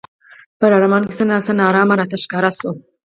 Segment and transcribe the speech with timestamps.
[0.59, 2.69] په لړمانه کې څه نا څه نا ارامه راته ښکاره شو.